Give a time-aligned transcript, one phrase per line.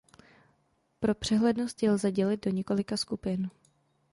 [0.99, 3.49] Pro přehlednost je lze dělit do několika skupin.